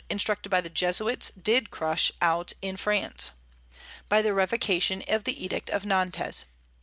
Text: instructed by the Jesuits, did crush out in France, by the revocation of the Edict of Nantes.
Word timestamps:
instructed 0.09 0.49
by 0.49 0.59
the 0.59 0.67
Jesuits, 0.67 1.29
did 1.39 1.69
crush 1.69 2.11
out 2.23 2.53
in 2.63 2.75
France, 2.75 3.29
by 4.09 4.23
the 4.23 4.33
revocation 4.33 5.03
of 5.07 5.25
the 5.25 5.45
Edict 5.45 5.69
of 5.69 5.85
Nantes. 5.85 6.45